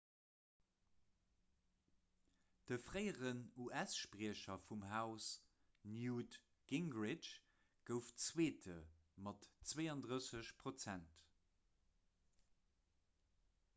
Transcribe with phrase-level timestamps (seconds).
[2.69, 5.27] de fréieren us-spriecher vum haus
[5.97, 6.37] newt
[6.71, 7.29] gingrich
[7.91, 8.77] gouf zweete
[9.27, 11.21] mat 32 prozent